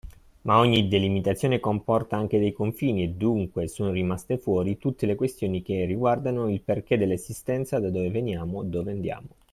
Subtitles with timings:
[0.45, 5.61] Ma ogni delimitazione comporta anche dei confini e dunque sono “rimaste fuori” tutte le questioni
[5.61, 9.27] che riguardano il perché dell’esistenza, da dove veniamo, dove andiamo.